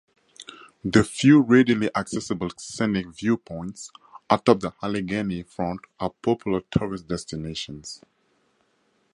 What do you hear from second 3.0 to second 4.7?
viewpoints atop